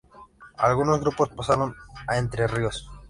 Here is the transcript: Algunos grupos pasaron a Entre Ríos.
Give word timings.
Algunos 0.57 0.99
grupos 0.99 1.29
pasaron 1.29 1.75
a 2.07 2.17
Entre 2.17 2.47
Ríos. 2.47 2.89